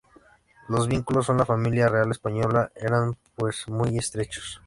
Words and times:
Los 0.67 0.87
vínculos 0.87 1.27
con 1.27 1.37
la 1.37 1.45
Familia 1.45 1.87
real 1.87 2.09
española 2.09 2.71
eran 2.73 3.17
pues 3.35 3.67
muy 3.67 3.99
estrechos. 3.99 4.59